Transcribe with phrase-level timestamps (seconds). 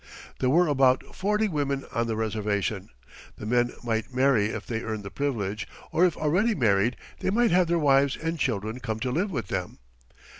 [0.39, 2.89] There were about forty women on the reservation.
[3.35, 7.51] The men might marry if they earned the privilege, or if already married, they might
[7.51, 9.77] have their wives and children come to live with them.